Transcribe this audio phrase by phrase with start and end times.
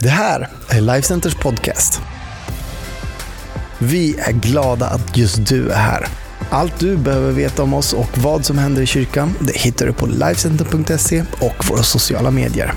[0.00, 2.02] Det här är Lifecenters podcast.
[3.78, 6.06] Vi är glada att just du är här.
[6.50, 9.92] Allt du behöver veta om oss och vad som händer i kyrkan det hittar du
[9.92, 12.72] på Lifecenter.se och våra sociala medier.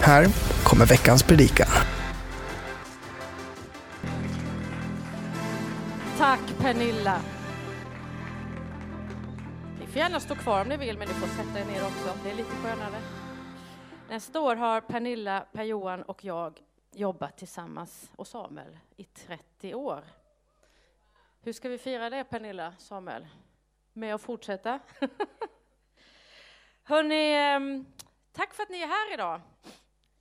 [0.00, 0.26] Här
[0.64, 1.68] kommer veckans predikan.
[6.18, 7.16] Tack Pernilla.
[9.80, 12.18] Ni får gärna stå kvar om ni vill, men ni får sätta er ner också.
[12.24, 13.21] Det är lite skönare.
[14.12, 20.04] Nästa år har Pernilla, Per-Johan och jag jobbat tillsammans, och Samuel, i 30 år.
[21.40, 23.26] Hur ska vi fira det, Pernilla, Samuel?
[23.92, 24.80] Med att fortsätta?
[26.82, 27.86] Hörni, ehm,
[28.32, 29.40] tack för att ni är här idag.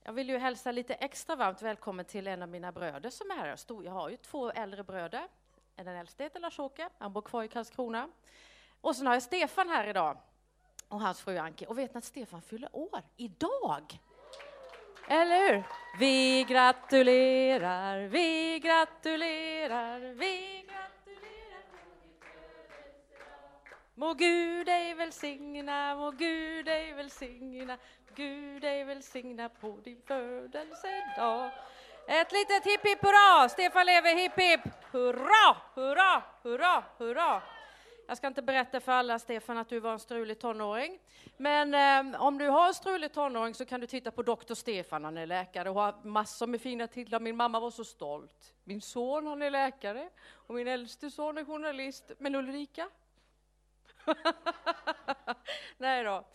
[0.04, 3.36] Jag vill ju hälsa lite extra varmt välkommen till en av mina bröder som är
[3.36, 3.58] här.
[3.84, 5.28] Jag har ju två äldre bröder.
[5.76, 8.10] Den äldste heter Lars-Åke, han bor kvar i Karlskrona.
[8.82, 10.18] Och sen har jag Stefan här idag
[10.92, 11.66] och hans fru Anki.
[11.66, 14.00] Och vet ni att Stefan fyller år idag?
[15.08, 15.64] Eller hur?
[16.00, 20.92] Vi gratulerar, vi gratulerar, vi gratulerar
[23.96, 27.78] Må Gud dig välsigna, må Gud dig välsigna,
[28.16, 31.52] Gud dig välsigna på din födelsedag.
[32.08, 33.50] Ett litet hipp hipp hurra!
[33.50, 34.62] Stefan lever hipp hipp!
[34.92, 37.42] Hurra, hurra, hurra, hurra!
[38.12, 41.00] Jag ska inte berätta för alla, Stefan, att du var en strulig tonåring.
[41.38, 41.74] Men
[42.14, 45.18] eh, om du har en strulig tonåring så kan du titta på doktor Stefan, han
[45.18, 47.20] är läkare och har massor med fina titlar.
[47.20, 48.54] Min mamma var så stolt.
[48.64, 52.12] Min son, han är läkare och min äldste son är journalist.
[52.18, 52.90] Men Ulrika?
[55.78, 56.28] Nej då.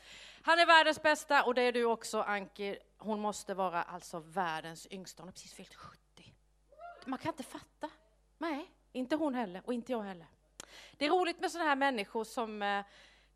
[0.43, 2.79] Han är världens bästa och det är du också, Anki.
[2.99, 5.23] Hon måste vara alltså världens yngsta.
[5.23, 6.01] Hon har precis fyllt 70.
[7.07, 7.91] Man kan inte fatta.
[8.39, 10.27] Nej, inte hon heller och inte jag heller.
[10.97, 12.85] Det är roligt med sådana här människor som, eh,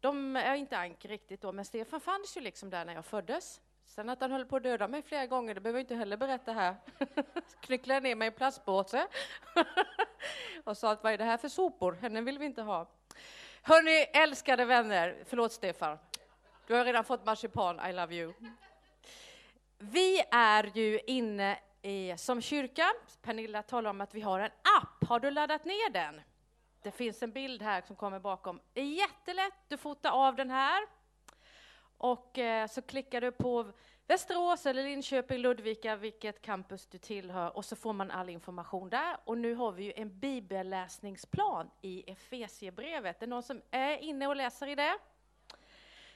[0.01, 3.61] de är inte Anki riktigt då, men Stefan fanns ju liksom där när jag föddes.
[3.85, 6.17] Sen att han höll på att döda mig flera gånger, det behöver jag inte heller
[6.17, 6.77] berätta här.
[7.61, 9.07] Knycklade ner mig i en plastpåse
[10.65, 11.93] och sa att vad är det här för sopor?
[11.93, 12.87] Henne vill vi inte ha.
[13.63, 15.99] Hörni, älskade vänner, förlåt Stefan,
[16.67, 18.33] du har redan fått marsipan, I love you.
[19.79, 22.93] Vi är ju inne i, som kyrka,
[23.23, 24.51] Pernilla talar om att vi har en
[24.81, 25.09] app.
[25.09, 26.21] Har du laddat ner den?
[26.83, 28.61] Det finns en bild här som kommer bakom.
[28.73, 30.87] Det är jättelätt, du fotar av den här.
[31.99, 33.73] Och eh, så klickar du på
[34.07, 39.17] Västerås eller Linköping, Ludvika, vilket campus du tillhör och så får man all information där.
[39.25, 43.21] Och nu har vi ju en bibelläsningsplan i Efesiebrevet.
[43.21, 44.99] Det någon som är inne och läser i det?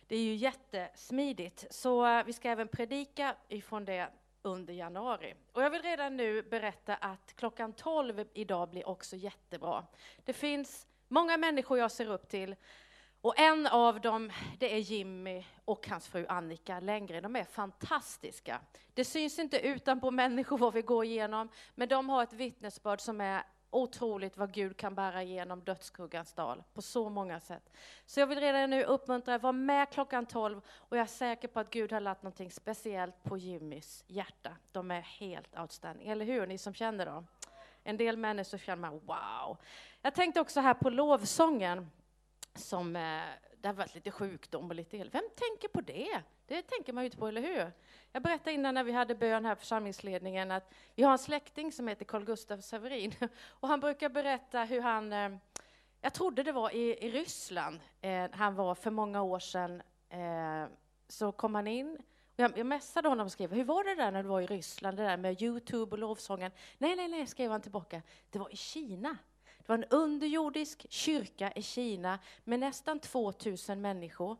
[0.07, 1.67] Det är ju jättesmidigt.
[1.71, 4.09] Så eh, vi ska även predika ifrån det
[4.45, 5.35] under januari.
[5.53, 9.87] Och jag vill redan nu berätta att klockan 12 idag blir också jättebra.
[10.25, 12.57] Det finns många människor jag ser upp till
[13.21, 17.21] och en av dem det är Jimmy och hans fru Annika Längre.
[17.21, 18.61] De är fantastiska.
[18.95, 23.21] Det syns inte utanpå människor vad vi går igenom, men de har ett vittnesbörd som
[23.21, 23.43] är
[23.75, 27.71] otroligt vad Gud kan bära igenom dödsskuggans dal på så många sätt.
[28.07, 31.49] Så jag vill redan nu uppmuntra er, var med klockan 12 och jag är säker
[31.49, 34.57] på att Gud har lagt någonting speciellt på Jimmys hjärta.
[34.73, 36.47] De är helt outstanding, eller hur?
[36.47, 37.27] Ni som känner dem.
[37.85, 39.57] En del människor känner man wow.
[40.03, 41.91] Jag tänkte också här på lovsången
[42.55, 43.23] som eh,
[43.61, 45.11] det har varit lite sjukdom och lite el.
[45.11, 46.23] Vem tänker på det?
[46.47, 47.73] Det tänker man ju inte på, eller hur?
[48.17, 51.89] Jag berättade innan när vi hade bön här församlingsledningen att vi har en släkting som
[51.89, 53.15] heter Carl Gustaf Severin
[53.47, 55.31] och han brukar berätta hur han, eh,
[56.01, 60.67] jag trodde det var i, i Ryssland, eh, han var för många år sedan, eh,
[61.09, 61.99] så kom han in
[62.37, 64.97] jag, jag messade honom och skrev, hur var det där när du var i Ryssland,
[64.97, 66.53] det där med Youtube och lovsången?
[66.79, 69.17] Nej, nej, nej, skrev han tillbaka, det var i Kina.
[69.59, 74.37] Det var en underjordisk kyrka i Kina med nästan 2000 människor.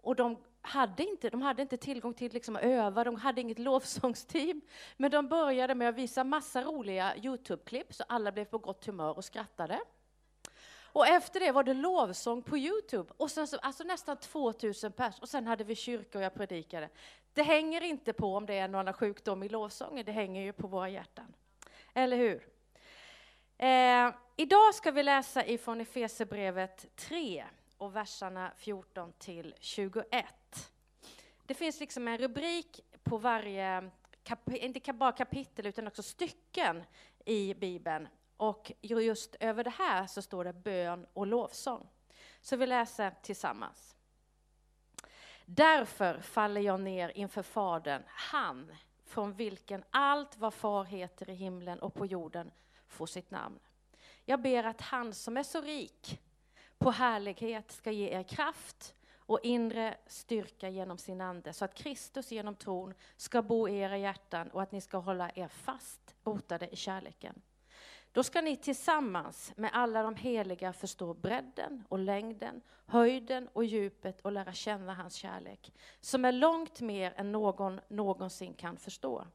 [0.00, 0.36] Och de
[0.68, 4.60] hade inte, de hade inte tillgång till liksom att öva, de hade inget lovsångsteam.
[4.96, 9.16] Men de började med att visa massa roliga Youtube-klipp så alla blev på gott humör
[9.16, 9.80] och skrattade.
[10.92, 15.18] Och efter det var det lovsång på Youtube, och sen, alltså nästan 2000 pers.
[15.20, 16.88] Och sen hade vi kyrka och jag predikade.
[17.32, 20.66] Det hänger inte på om det är någon sjukdom i lovsången, det hänger ju på
[20.66, 21.34] våra hjärtan.
[21.94, 22.48] Eller hur?
[23.58, 27.44] Eh, idag ska vi läsa ifrån Efesebrevet 3
[27.78, 30.26] och verserna 14 till 21.
[31.48, 33.90] Det finns liksom en rubrik på varje,
[34.46, 36.84] inte bara kapitel utan också stycken
[37.24, 38.08] i Bibeln.
[38.36, 41.88] Och just över det här så står det bön och lovsång.
[42.40, 43.96] Så vi läser tillsammans.
[45.44, 51.78] Därför faller jag ner inför Fadern, han från vilken allt vad far heter i himlen
[51.78, 52.50] och på jorden
[52.88, 53.58] får sitt namn.
[54.24, 56.20] Jag ber att han som är så rik
[56.78, 58.94] på härlighet ska ge er kraft
[59.28, 63.98] och inre styrka genom sin ande, så att Kristus genom tron ska bo i era
[63.98, 67.42] hjärtan och att ni ska hålla er fast rotade i kärleken.
[68.12, 74.20] Då ska ni tillsammans med alla de heliga förstå bredden och längden, höjden och djupet
[74.20, 79.26] och lära känna hans kärlek, som är långt mer än någon någonsin kan förstå.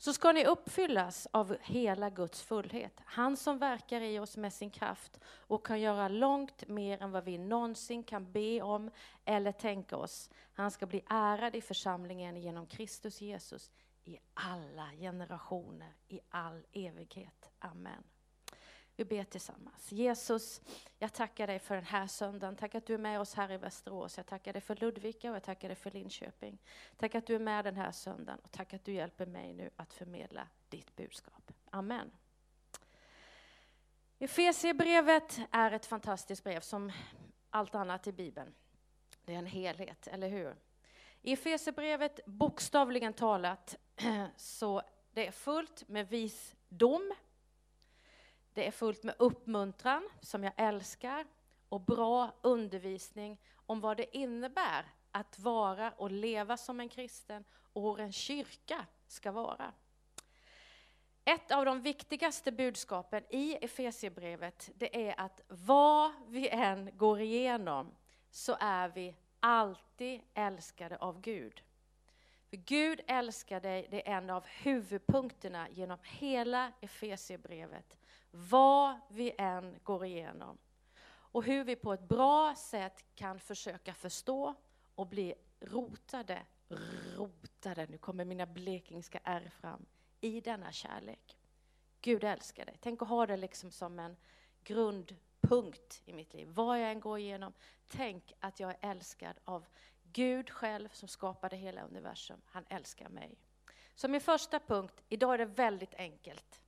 [0.00, 4.70] Så ska ni uppfyllas av hela Guds fullhet, han som verkar i oss med sin
[4.70, 8.90] kraft och kan göra långt mer än vad vi någonsin kan be om
[9.24, 10.30] eller tänka oss.
[10.52, 13.72] Han ska bli ärad i församlingen genom Kristus Jesus
[14.04, 17.50] i alla generationer, i all evighet.
[17.58, 18.04] Amen.
[18.98, 19.92] Vi ber tillsammans.
[19.92, 20.60] Jesus,
[20.98, 22.56] jag tackar dig för den här söndagen.
[22.56, 24.16] Tack att du är med oss här i Västerås.
[24.16, 26.58] Jag tackar dig för Ludvika och jag tackar dig för Linköping.
[26.96, 29.70] Tack att du är med den här söndagen och tack att du hjälper mig nu
[29.76, 31.52] att förmedla ditt budskap.
[31.70, 32.10] Amen.
[34.18, 36.92] Efesierbrevet är ett fantastiskt brev som
[37.50, 38.54] allt annat i Bibeln.
[39.24, 40.56] Det är en helhet, eller hur?
[41.22, 43.76] I Efesierbrevet, bokstavligen talat,
[44.36, 47.14] så det är fullt med visdom.
[48.58, 51.26] Det är fullt med uppmuntran, som jag älskar,
[51.68, 57.82] och bra undervisning om vad det innebär att vara och leva som en kristen och
[57.82, 59.72] hur en kyrka ska vara.
[61.24, 67.94] Ett av de viktigaste budskapen i Efesierbrevet, det är att vad vi än går igenom
[68.30, 71.62] så är vi alltid älskade av Gud.
[72.50, 77.98] För Gud älskar dig, det är en av huvudpunkterna genom hela Efesierbrevet.
[78.30, 80.58] Vad vi än går igenom.
[81.30, 84.54] Och hur vi på ett bra sätt kan försöka förstå
[84.94, 86.42] och bli rotade,
[87.16, 89.86] rotade, nu kommer mina blekingska R fram,
[90.20, 91.38] i denna kärlek.
[92.00, 92.76] Gud älskar dig.
[92.80, 94.16] Tänk att ha det liksom som en
[94.64, 96.48] grundpunkt i mitt liv.
[96.48, 97.52] Vad jag än går igenom,
[97.88, 99.66] tänk att jag är älskad av
[100.02, 102.40] Gud själv som skapade hela universum.
[102.46, 103.38] Han älskar mig.
[103.94, 106.62] Så min första punkt, idag är det väldigt enkelt.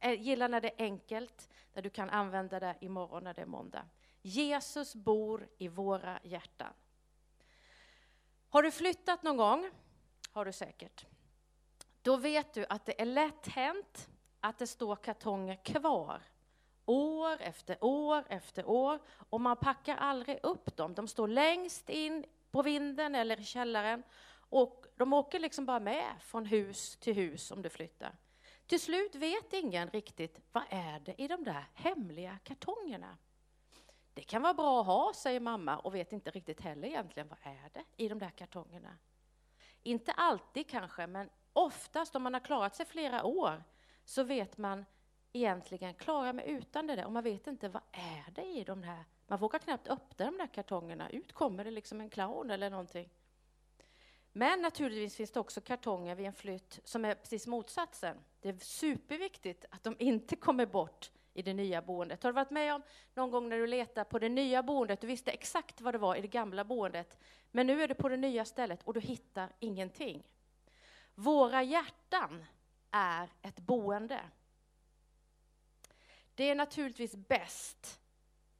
[0.00, 3.46] Eh, Gillar när det är enkelt, när du kan använda det imorgon när det är
[3.46, 3.82] måndag.
[4.22, 6.72] Jesus bor i våra hjärtan.
[8.48, 9.70] Har du flyttat någon gång?
[10.32, 11.06] Har du säkert.
[12.02, 14.08] Då vet du att det är lätt hänt
[14.40, 16.22] att det står kartonger kvar
[16.86, 20.94] år efter år efter år och man packar aldrig upp dem.
[20.94, 26.14] De står längst in på vinden eller i källaren och de åker liksom bara med
[26.20, 28.12] från hus till hus om du flyttar.
[28.68, 33.16] Till slut vet ingen riktigt vad är det i de där hemliga kartongerna.
[34.14, 37.38] Det kan vara bra att ha, säger mamma och vet inte riktigt heller egentligen vad
[37.42, 38.98] är det i de där kartongerna.
[39.82, 43.64] Inte alltid kanske, men oftast om man har klarat sig flera år
[44.04, 44.84] så vet man
[45.32, 47.04] egentligen, klarar mig utan det där?
[47.04, 49.04] Och man vet inte, vad är det i de här?
[49.26, 51.10] Man vågar knappt öppna de där kartongerna.
[51.10, 53.10] Ut kommer det liksom en clown eller någonting.
[54.38, 58.16] Men naturligtvis finns det också kartonger vid en flytt som är precis motsatsen.
[58.40, 62.22] Det är superviktigt att de inte kommer bort i det nya boendet.
[62.22, 62.82] Har du varit med om
[63.14, 66.16] någon gång när du letar på det nya boendet, du visste exakt vad det var
[66.16, 67.18] i det gamla boendet,
[67.50, 70.22] men nu är du på det nya stället och du hittar ingenting.
[71.14, 72.44] Våra hjärtan
[72.90, 74.20] är ett boende.
[76.34, 78.00] Det är naturligtvis bäst,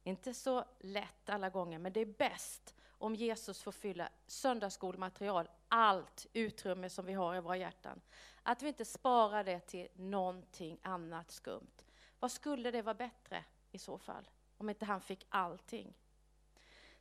[0.03, 6.27] inte så lätt alla gånger, men det är bäst om Jesus får fylla söndagsskolmaterial, allt
[6.33, 8.01] utrymme som vi har i våra hjärtan.
[8.43, 11.83] Att vi inte sparar det till någonting annat skumt.
[12.19, 15.93] Vad skulle det vara bättre i så fall, om inte han fick allting?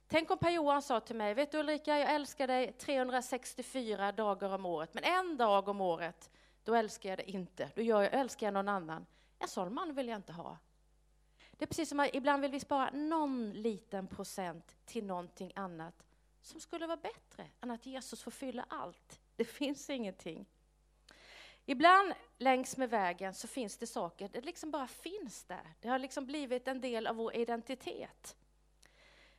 [0.06, 4.66] Tänk om Per-Johan sa till mig, vet du Ulrika, jag älskar dig 364 dagar om
[4.66, 6.30] året, men en dag om året,
[6.64, 7.70] då älskar jag dig inte.
[7.74, 9.06] Då gör jag, älskar jag någon annan.
[9.38, 10.58] En sån man vill jag inte ha.
[11.58, 16.06] Det är precis som att ibland vill vi spara någon liten procent till någonting annat
[16.40, 19.20] som skulle vara bättre än att Jesus får fylla allt.
[19.36, 20.46] Det finns ingenting.
[21.64, 25.74] Ibland längs med vägen så finns det saker, det liksom bara finns där.
[25.80, 28.36] Det har liksom blivit en del av vår identitet.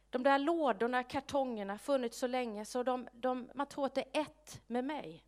[0.09, 4.21] De där lådorna, kartongerna, funnits så länge så de, de, man tror att det är
[4.21, 5.25] ett med mig.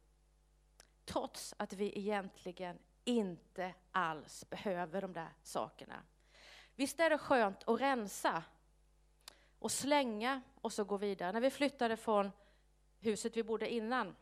[1.05, 6.03] Trots att vi egentligen inte alls behöver de där sakerna.
[6.81, 8.43] Visst är det skönt att rensa
[9.59, 11.31] och slänga och så gå vidare.
[11.31, 12.31] När vi flyttade från
[12.99, 14.15] huset vi bodde innan,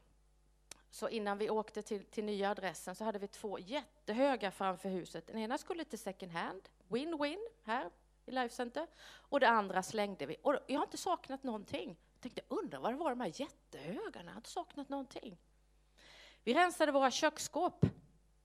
[0.89, 5.27] så innan vi åkte till, till nya adressen så hade vi två jättehöga framför huset.
[5.27, 7.89] Den ena skulle till second hand, win-win, här
[8.25, 10.35] i Life Center, och det andra slängde vi.
[10.41, 11.97] Och jag har inte saknat någonting.
[12.13, 15.37] Jag tänkte, undra vad det var de här jättehögarna, jag har inte saknat någonting.
[16.43, 17.85] Vi rensade våra köksskåp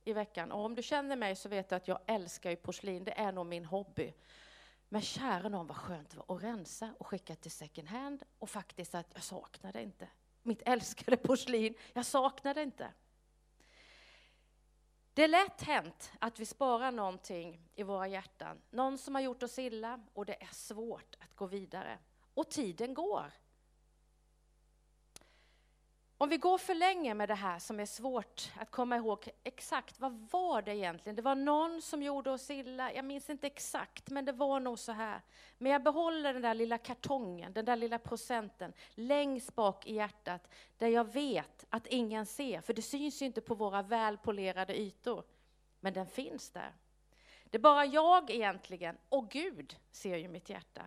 [0.04, 3.04] i veckan och om du känner mig så vet du att jag älskar ju porslin,
[3.04, 4.14] det är nog min hobby.
[4.88, 8.50] Men kära någon vad skönt det var att rensa och skicka till second hand och
[8.50, 10.08] faktiskt att jag saknade inte
[10.44, 11.74] mitt älskade porslin.
[11.92, 12.92] Jag saknade inte.
[15.14, 19.42] Det är lätt hänt att vi sparar någonting i våra hjärtan, någon som har gjort
[19.42, 21.98] oss illa och det är svårt att gå vidare.
[22.34, 23.32] Och tiden går.
[26.24, 30.00] Om vi går för länge med det här som är svårt att komma ihåg exakt,
[30.00, 31.16] vad var det egentligen?
[31.16, 34.78] Det var någon som gjorde oss illa, jag minns inte exakt, men det var nog
[34.78, 35.20] så här.
[35.58, 40.48] Men jag behåller den där lilla kartongen, den där lilla procenten, längst bak i hjärtat,
[40.78, 45.24] där jag vet att ingen ser, för det syns ju inte på våra välpolerade ytor.
[45.80, 46.72] Men den finns där.
[47.44, 50.82] Det är bara jag egentligen, och Gud, ser ju mitt hjärta.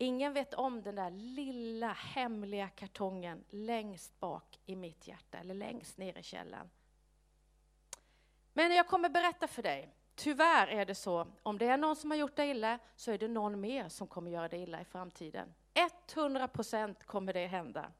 [0.00, 5.98] Ingen vet om den där lilla hemliga kartongen längst bak i mitt hjärta, eller längst
[5.98, 6.70] ner i källan.
[8.52, 12.10] Men jag kommer berätta för dig, tyvärr är det så, om det är någon som
[12.10, 14.84] har gjort dig illa, så är det någon mer som kommer göra dig illa i
[14.84, 15.54] framtiden.
[15.74, 17.92] 100% kommer det hända.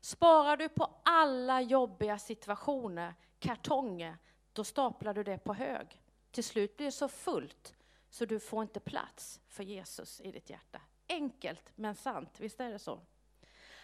[0.00, 4.16] Sparar du på alla jobbiga situationer, kartonger,
[4.52, 6.00] då staplar du det på hög.
[6.30, 7.74] Till slut blir det så fullt
[8.10, 10.80] så du får inte plats för Jesus i ditt hjärta.
[11.14, 13.00] Enkelt men sant, visst är det så?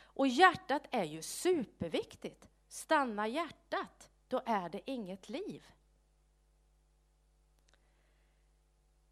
[0.03, 2.49] Och hjärtat är ju superviktigt.
[2.69, 5.67] Stannar hjärtat, då är det inget liv.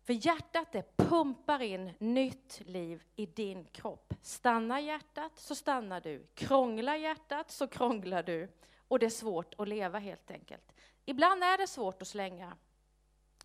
[0.03, 4.15] För hjärtat det pumpar in nytt liv i din kropp.
[4.23, 6.27] Stannar hjärtat så stannar du.
[6.35, 8.49] Krånglar hjärtat så krånglar du.
[8.89, 10.73] Och det är svårt att leva helt enkelt.
[11.05, 12.57] Ibland är det svårt att slänga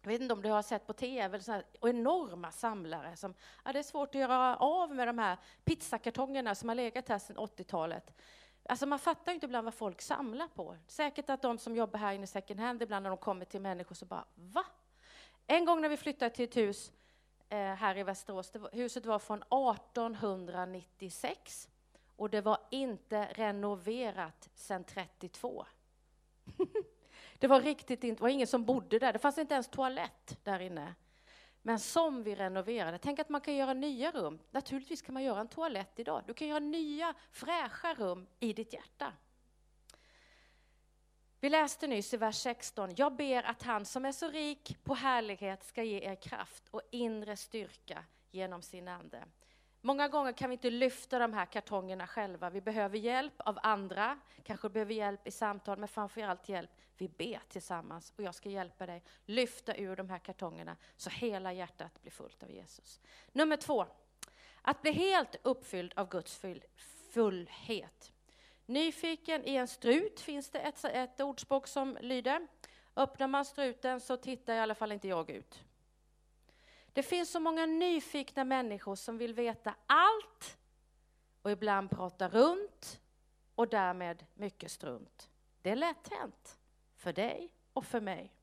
[0.04, 3.34] jag vet inte om du har sett på tv, så här, enorma samlare som,
[3.66, 7.20] ja, det är svårt att göra av med de här pizzakartongerna som har legat här
[7.20, 8.14] sedan 80-talet.
[8.70, 10.78] Alltså man fattar ju inte ibland vad folk samlar på.
[10.88, 13.62] Säkert att de som jobbar här inne i second hand, ibland när de kommer till
[13.62, 14.66] människor så bara, va?
[15.48, 16.92] En gång när vi flyttade till ett hus
[17.50, 21.70] eh, här i Västerås, var, huset var från 1896
[22.16, 25.66] och det var inte renoverat sedan 32.
[27.44, 29.14] Det var riktigt inte, var ingen som bodde där.
[29.14, 30.96] Det fanns inte ens toalett där inne.
[31.62, 32.98] Men som vi renoverade.
[32.98, 34.40] Tänk att man kan göra nya rum.
[34.52, 36.24] Naturligtvis kan man göra en toalett idag.
[36.28, 39.14] Du kan göra nya fräscha rum i ditt hjärta.
[41.40, 42.90] Vi läste nyss i vers 16.
[42.96, 46.82] Jag ber att han som är så rik på härlighet ska ge er kraft och
[46.92, 49.24] inre styrka genom sin ande.
[49.86, 52.50] Många gånger kan vi inte lyfta de här kartongerna själva.
[52.50, 56.70] Vi behöver hjälp av andra, kanske behöver hjälp i samtal, men framförallt hjälp.
[56.98, 61.54] Vi ber tillsammans och jag ska hjälpa dig lyfta ur de här kartongerna så hela
[61.54, 63.00] hjärtat blir fullt av Jesus.
[63.32, 63.86] Nummer två,
[64.62, 66.42] att bli helt uppfylld av Guds
[67.12, 68.14] fullhet.
[68.66, 72.48] Nyfiken i en strut finns det ett, ett ordspråk som lyder,
[72.96, 75.64] öppnar man struten så tittar i alla fall inte jag ut.
[76.94, 80.58] Det finns så många nyfikna människor som vill veta allt
[81.42, 83.02] och ibland prata runt
[83.56, 85.30] och därmed mycket strunt.
[85.62, 86.58] Det är lätt hänt
[86.96, 88.34] för dig och för mig.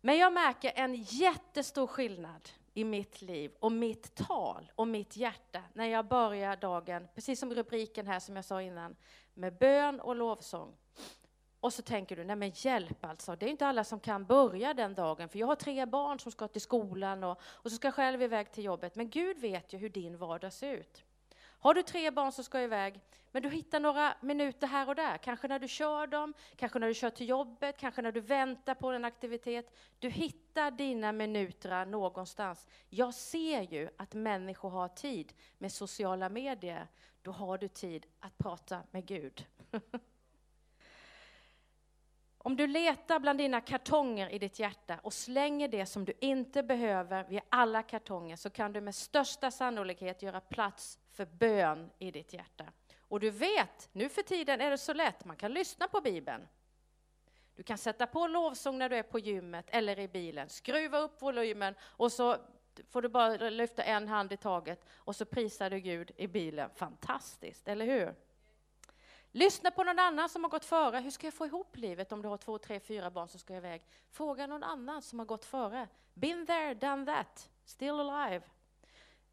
[0.00, 5.62] Men jag märker en jättestor skillnad i mitt liv och mitt tal och mitt hjärta
[5.72, 8.96] när jag börjar dagen, precis som rubriken här som jag sa innan,
[9.34, 10.76] med bön och lovsång.
[11.60, 14.74] Och så tänker du, nej men hjälp alltså, det är inte alla som kan börja
[14.74, 17.86] den dagen, för jag har tre barn som ska till skolan och, och så ska
[17.86, 18.94] jag själv iväg till jobbet.
[18.94, 21.04] Men Gud vet ju hur din vardag ser ut.
[21.60, 23.00] Har du tre barn som ska iväg,
[23.32, 26.86] men du hittar några minuter här och där, kanske när du kör dem, kanske när
[26.86, 29.74] du kör till jobbet, kanske när du väntar på en aktivitet.
[29.98, 32.68] Du hittar dina minuter någonstans.
[32.88, 36.86] Jag ser ju att människor har tid med sociala medier.
[37.22, 39.46] Då har du tid att prata med Gud.
[42.48, 46.62] Om du letar bland dina kartonger i ditt hjärta och slänger det som du inte
[46.62, 52.10] behöver vid alla kartonger så kan du med största sannolikhet göra plats för bön i
[52.10, 52.64] ditt hjärta.
[53.00, 56.48] Och du vet, nu för tiden är det så lätt, man kan lyssna på Bibeln.
[57.56, 61.22] Du kan sätta på lovsång när du är på gymmet eller i bilen, skruva upp
[61.22, 62.36] volymen och så
[62.88, 66.70] får du bara lyfta en hand i taget och så prisar du Gud i bilen.
[66.74, 68.14] Fantastiskt, eller hur?
[69.32, 70.98] Lyssna på någon annan som har gått före.
[70.98, 73.56] Hur ska jag få ihop livet om du har två, tre, fyra barn som ska
[73.56, 73.82] iväg?
[74.10, 75.88] Fråga någon annan som har gått före.
[76.14, 78.42] Been there, done that, still alive.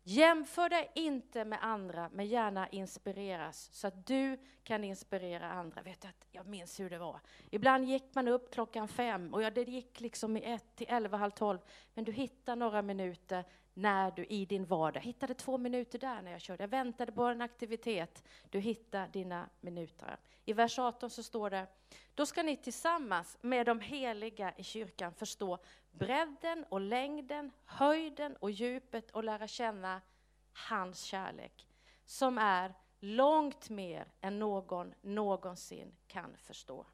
[0.07, 5.81] Jämför dig inte med andra, men gärna inspireras så att du kan inspirera andra.
[5.81, 7.19] Vet du att jag minns hur det var.
[7.49, 11.17] Ibland gick man upp klockan fem och ja, det gick liksom i ett till elva,
[11.17, 11.59] halv tolv.
[11.93, 13.43] Men du hittar några minuter
[13.77, 17.23] när du i din vardag, hittade två minuter där när jag körde, jag väntade på
[17.23, 20.17] en aktivitet, du hittar dina minuter.
[20.45, 21.67] I vers 18 så står det,
[22.13, 25.57] då ska ni tillsammans med de heliga i kyrkan förstå
[25.91, 30.01] bredden och längden, höjden och djupet och lära känna
[30.53, 31.67] hans kärlek
[32.05, 36.85] som är långt mer än någon någonsin kan förstå.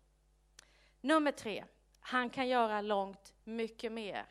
[1.01, 1.65] Nummer tre,
[1.99, 4.25] han kan göra långt mycket mer.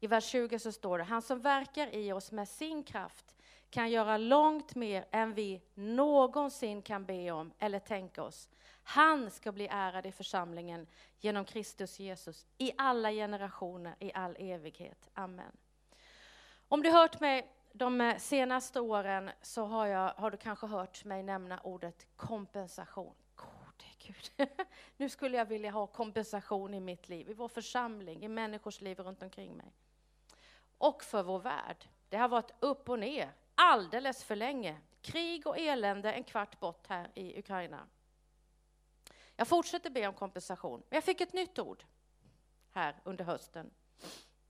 [0.00, 3.36] I vers 20 så står det, han som verkar i oss med sin kraft
[3.70, 8.48] kan göra långt mer än vi någonsin kan be om eller tänka oss.
[8.82, 10.86] Han ska bli ärad i församlingen
[11.18, 15.10] genom Kristus Jesus i alla generationer, i all evighet.
[15.14, 15.56] Amen.
[16.68, 21.22] Om du hört mig de senaste åren så har, jag, har du kanske hört mig
[21.22, 23.14] nämna ordet kompensation.
[23.34, 24.48] Gode Gud.
[24.96, 29.00] nu skulle jag vilja ha kompensation i mitt liv, i vår församling, i människors liv
[29.00, 29.72] runt omkring mig.
[30.78, 31.84] Och för vår värld.
[32.08, 34.80] Det har varit upp och ner alldeles för länge.
[35.02, 37.86] Krig och elände en kvart bort här i Ukraina.
[39.36, 41.84] Jag fortsätter be om kompensation, men jag fick ett nytt ord
[42.70, 43.70] här under hösten.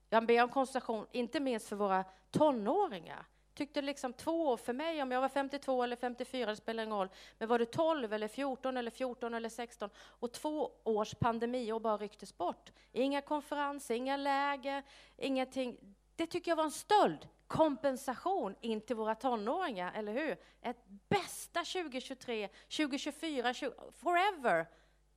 [0.09, 3.27] Jag ber om kompensation, inte minst för våra tonåringar.
[3.55, 6.99] Tyckte liksom två år för mig, om jag var 52 eller 54, det spelar ingen
[6.99, 7.09] roll.
[7.39, 11.81] Men var du 12 eller 14 eller 14 eller 16 och två års pandemi och
[11.81, 12.73] bara rycktes bort.
[12.93, 14.83] Inga konferenser, inga läger,
[15.17, 15.95] ingenting.
[16.19, 17.29] Det tycker jag var en stöld.
[17.47, 20.37] Kompensation in till våra tonåringar, eller hur?
[20.63, 24.67] Ett bästa 2023, 2024, 20, forever.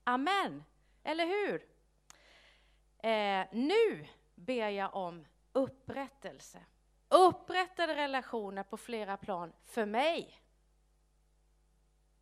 [0.04, 0.64] Amen.
[1.04, 1.66] Eller hur?
[2.98, 6.60] Eh, nu ber jag om upprättelse.
[7.10, 10.42] Upprättade relationer på flera plan för mig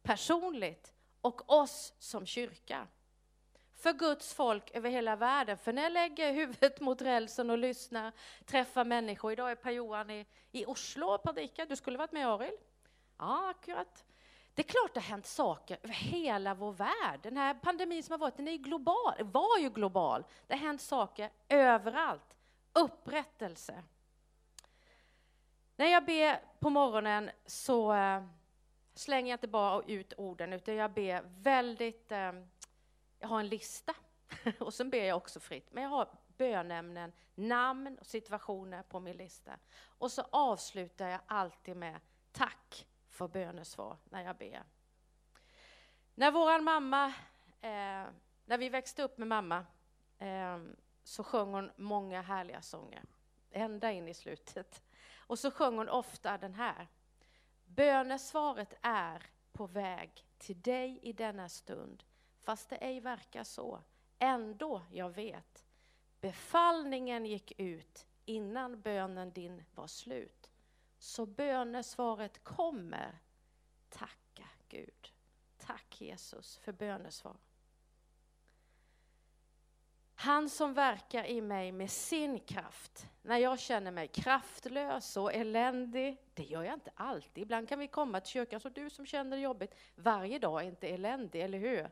[0.02, 2.88] personligt och oss som kyrka.
[3.80, 5.58] För Guds folk över hela världen.
[5.58, 8.12] För när jag lägger huvudet mot rälsen och lyssnar,
[8.46, 9.32] träffar människor.
[9.32, 11.66] Idag är Per-Johan i, i Oslo och predikar.
[11.66, 12.60] Du skulle varit med Arild?
[13.18, 14.06] Ja, akkurat.
[14.54, 17.20] Det är klart det har hänt saker över hela vår värld.
[17.22, 20.26] Den här pandemin som har varit, den är global, var ju global.
[20.48, 22.36] Det har hänt saker överallt.
[22.74, 23.84] Upprättelse.
[25.76, 28.24] När jag ber på morgonen så eh,
[28.96, 32.12] slänger jag inte bara ut orden, utan jag ber väldigt...
[32.12, 32.32] Eh,
[33.20, 33.94] jag har en lista,
[34.60, 35.72] och sen ber jag också fritt.
[35.72, 39.60] Men jag har bönämnen, namn och situationer på min lista.
[39.86, 42.00] Och så avslutar jag alltid med
[42.32, 44.64] tack för bönesvar när jag ber.
[46.16, 47.06] När vår mamma,
[47.62, 48.06] eh,
[48.46, 49.66] när vi växte upp med mamma,
[50.18, 50.60] eh,
[51.04, 53.04] så sjöng hon många härliga sånger,
[53.52, 54.84] ända in i slutet.
[55.18, 56.88] Och så sjöng hon ofta den här.
[57.66, 62.04] Bönesvaret är på väg till dig i denna stund,
[62.50, 63.82] fast det ej verkar så.
[64.20, 65.66] Ändå jag vet,
[66.22, 70.52] befallningen gick ut innan bönen din var slut.
[70.98, 73.20] Så bönesvaret kommer.
[73.90, 75.14] Tacka Gud.
[75.58, 77.38] Tack Jesus för bönesvar.
[80.16, 83.08] Han som verkar i mig med sin kraft.
[83.22, 87.42] När jag känner mig kraftlös och eländig, det gör jag inte alltid.
[87.42, 90.68] Ibland kan vi komma till kyrkan, så du som känner det jobbigt, varje dag är
[90.68, 91.90] inte eländig, eller hur?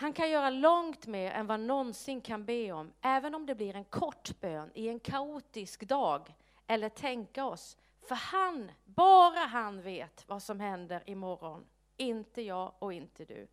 [0.00, 3.76] Han kan göra långt mer än vad någonsin kan be om, även om det blir
[3.76, 6.34] en kort bön i en kaotisk dag,
[6.66, 7.76] eller tänka oss.
[8.08, 11.66] För han, bara han vet vad som händer imorgon.
[11.96, 13.48] Inte jag och inte du.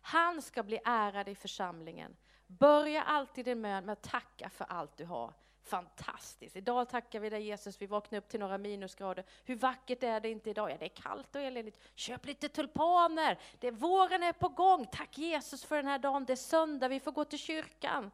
[0.00, 2.16] Han ska bli ärad i församlingen.
[2.46, 5.32] Börja alltid din bön med att tacka för allt du har.
[5.68, 6.56] Fantastiskt.
[6.56, 9.24] Idag tackar vi dig Jesus, vi vaknade upp till några minusgrader.
[9.44, 10.70] Hur vackert är det inte idag?
[10.70, 11.78] Ja, det är kallt och eländigt.
[11.94, 13.38] Köp lite tulpaner.
[13.58, 14.86] Det, våren är på gång.
[14.86, 16.24] Tack Jesus för den här dagen.
[16.24, 18.10] Det är söndag, vi får gå till kyrkan.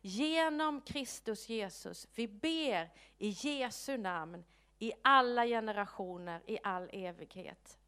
[0.00, 4.44] Genom Kristus Jesus, vi ber i Jesu namn
[4.78, 7.78] i alla generationer, i all evighet.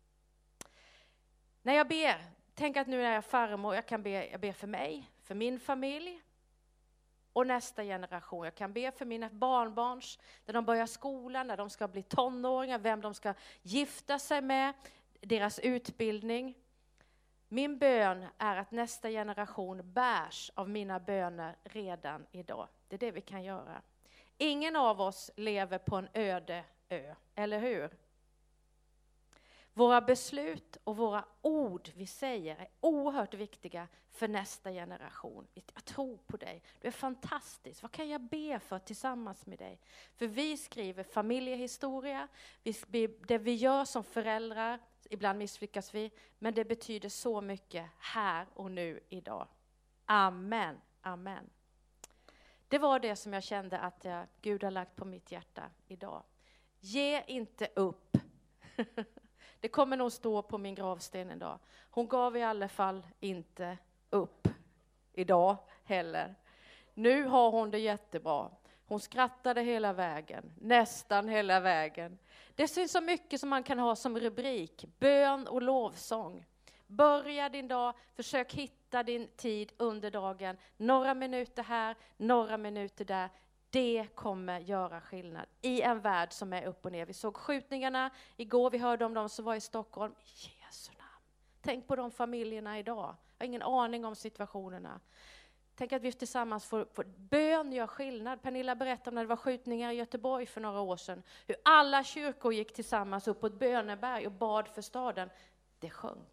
[1.63, 4.67] När jag ber, tänk att nu är jag farmor, jag kan be, jag ber för
[4.67, 6.21] mig, för min familj
[7.33, 8.45] och nästa generation.
[8.45, 12.79] Jag kan be för mina barnbarns, när de börjar skolan, när de ska bli tonåringar,
[12.79, 14.73] vem de ska gifta sig med,
[15.21, 16.59] deras utbildning.
[17.49, 22.69] Min bön är att nästa generation bärs av mina böner redan idag.
[22.89, 23.83] Det är det vi kan göra.
[24.39, 27.91] Ingen av oss lever på en öde ö, eller hur?
[29.75, 35.47] Våra beslut och våra ord vi säger är oerhört viktiga för nästa generation.
[35.75, 36.63] Jag tror på dig.
[36.81, 37.83] Du är fantastisk.
[37.83, 39.81] Vad kan jag be för tillsammans med dig?
[40.15, 42.29] För vi skriver familjehistoria,
[43.27, 44.79] det vi gör som föräldrar,
[45.11, 49.49] ibland misslyckas vi, men det betyder så mycket här och nu idag.
[50.05, 51.51] Amen, amen.
[52.69, 56.23] Det var det som jag kände att jag, Gud har lagt på mitt hjärta idag.
[56.81, 58.17] Ge inte upp.
[59.63, 61.59] Det kommer nog stå på min gravsten en dag.
[61.91, 63.79] Hon gav i alla fall inte
[64.11, 64.49] upp
[65.13, 66.35] idag heller.
[66.95, 68.51] Nu har hon det jättebra.
[68.87, 72.19] Hon skrattade hela vägen, nästan hela vägen.
[72.55, 76.47] Det finns så mycket som man kan ha som rubrik, bön och lovsång.
[76.87, 80.57] Börja din dag, försök hitta din tid under dagen.
[80.77, 83.29] Några minuter här, några minuter där.
[83.73, 87.07] Det kommer göra skillnad i en värld som är upp och ner.
[87.07, 90.15] Vi såg skjutningarna igår, vi hörde om de som var i Stockholm.
[90.25, 91.25] Jesu namn.
[91.63, 93.17] Tänk på de familjerna idag.
[93.39, 95.01] Jag har ingen aning om situationerna.
[95.75, 98.43] Tänk att vi tillsammans får, får bön gör skillnad.
[98.43, 101.23] Pernilla berättade om när det var skjutningar i Göteborg för några år sedan.
[101.47, 105.31] Hur alla kyrkor gick tillsammans upp på ett böneberg och bad för staden.
[105.79, 106.32] Det sjönk.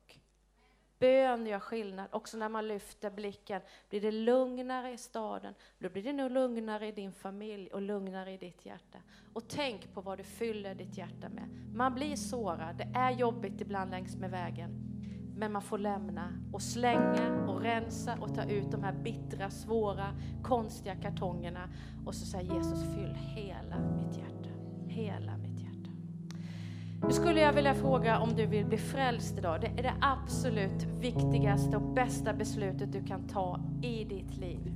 [1.00, 2.08] Bön gör skillnad.
[2.12, 5.54] Också när man lyfter blicken blir det lugnare i staden.
[5.80, 8.98] Då blir det nog lugnare i din familj och lugnare i ditt hjärta.
[9.34, 11.50] Och tänk på vad du fyller ditt hjärta med.
[11.74, 12.78] Man blir sårad.
[12.78, 14.86] Det är jobbigt ibland längs med vägen.
[15.36, 20.16] Men man får lämna och slänga och rensa och ta ut de här bittra, svåra,
[20.44, 21.70] konstiga kartongerna.
[22.06, 24.50] Och så säger Jesus, fyll hela mitt hjärta.
[24.88, 25.49] Hela mitt.
[27.08, 29.62] Nu skulle jag vilja fråga om du vill bli frälst idag.
[29.62, 34.74] Det är det absolut viktigaste och bästa beslutet du kan ta i ditt liv.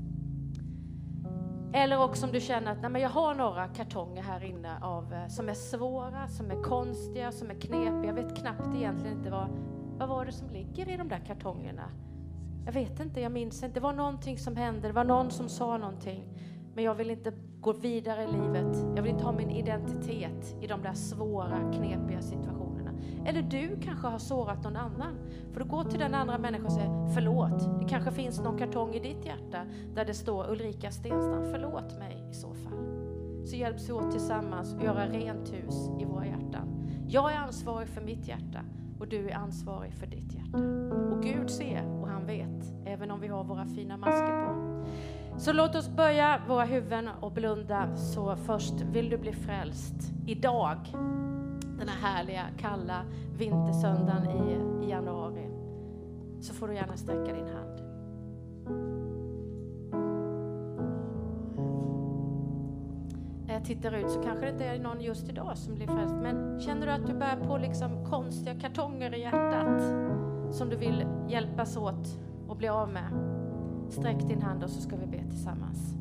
[1.73, 5.13] Eller också om du känner att nej, men jag har några kartonger här inne av,
[5.13, 8.05] eh, som är svåra, som är konstiga, som är knepiga.
[8.05, 9.47] Jag vet knappt egentligen inte vad
[9.97, 11.89] vad var det som ligger i de där kartongerna?
[12.65, 13.73] Jag vet inte, jag minns inte.
[13.73, 16.23] Det var någonting som hände, det var någon som sa någonting.
[16.75, 17.33] Men jag vill inte
[17.63, 18.77] Går vidare i livet.
[18.95, 22.91] Jag vill inte ha min identitet i de där svåra, knepiga situationerna.
[23.25, 25.17] Eller du kanske har sårat någon annan.
[25.51, 27.79] För du går till den andra människan och säger förlåt.
[27.79, 32.27] Det kanske finns någon kartong i ditt hjärta där det står Ulrika Stenstam, förlåt mig
[32.31, 32.77] i så fall.
[33.45, 36.67] Så hjälps vi åt tillsammans att göra rent hus i våra hjärtan.
[37.07, 38.59] Jag är ansvarig för mitt hjärta
[38.99, 40.57] och du är ansvarig för ditt hjärta.
[41.11, 44.73] Och Gud ser och han vet, även om vi har våra fina masker på.
[45.37, 47.95] Så låt oss böja våra huvuden och blunda.
[47.95, 49.95] Så först, vill du bli frälst
[50.27, 50.77] idag,
[51.79, 53.05] den här härliga, kalla
[53.37, 55.49] vintersöndagen i, i januari,
[56.41, 57.93] så får du gärna sträcka din hand.
[63.53, 66.15] när jag tittar ut så kanske det inte är någon just idag som blir frälst.
[66.15, 69.81] Men känner du att du bär på liksom konstiga kartonger i hjärtat
[70.51, 72.19] som du vill hjälpas åt
[72.49, 73.42] att bli av med?
[73.89, 75.95] Sträck din hand och så ska vi be tillsammans.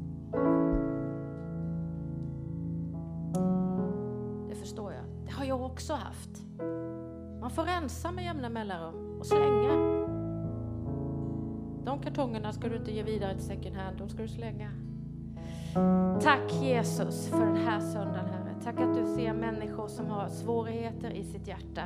[4.49, 5.05] Det förstår jag.
[5.27, 6.43] Det har jag också haft.
[7.41, 10.03] Man får rensa med jämna mellanrum och slänga.
[11.85, 14.71] De kartongerna ska du inte ge vidare till second hand, de ska du slänga.
[16.23, 18.55] Tack Jesus för den här söndagen Herre.
[18.65, 21.83] Tack att du ser människor som har svårigheter i sitt hjärta.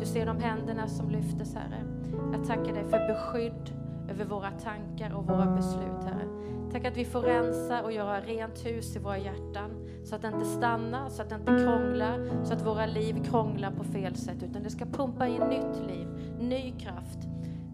[0.00, 1.84] Du ser de händerna som lyftes Herre.
[2.32, 6.28] Jag tackar dig för beskydd över våra tankar och våra beslut Herre.
[6.72, 9.70] Tack att vi får rensa och göra rent hus i våra hjärtan
[10.04, 13.70] så att det inte stannar, så att det inte krånglar, så att våra liv krånglar
[13.70, 16.08] på fel sätt utan det ska pumpa in nytt liv,
[16.40, 17.18] ny kraft,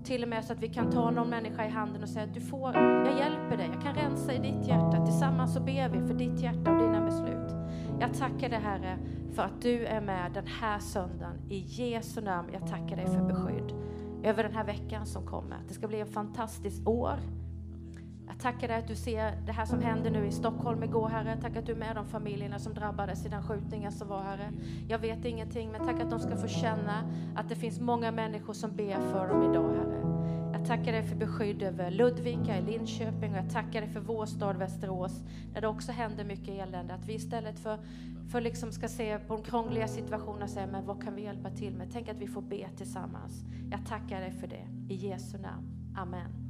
[0.05, 2.35] till och med så att vi kan ta någon människa i handen och säga att
[2.35, 5.05] du får, jag hjälper dig, jag kan rensa i ditt hjärta.
[5.07, 7.55] Tillsammans så ber vi för ditt hjärta och dina beslut.
[8.01, 8.99] Jag tackar dig Herre
[9.35, 11.37] för att du är med den här söndagen.
[11.49, 13.75] I Jesu namn, jag tackar dig för beskydd
[14.25, 15.59] över den här veckan som kommer.
[15.69, 17.19] Det ska bli ett fantastiskt år.
[18.27, 21.39] Jag tackar dig att du ser det här som hände nu i Stockholm igår, Herre.
[21.41, 24.53] Tack att du är med de familjerna som drabbades i den skjutningen som var, Herre.
[24.89, 27.05] Jag vet ingenting, men tack att de ska få känna
[27.37, 30.10] att det finns många människor som ber för dem idag, Herre.
[30.71, 34.27] Jag tackar dig för beskydd över Ludvika i Linköping och jag tackar dig för vår
[34.27, 35.23] stad Västerås,
[35.55, 36.95] där det också händer mycket elände.
[36.95, 37.79] Att vi istället för,
[38.33, 41.51] för liksom ska se på de krångliga situationerna och säga, men vad kan vi hjälpa
[41.51, 41.89] till med?
[41.93, 43.45] Tänk att vi får be tillsammans.
[43.71, 44.95] Jag tackar dig för det.
[44.95, 45.95] I Jesu namn.
[45.97, 46.50] Amen.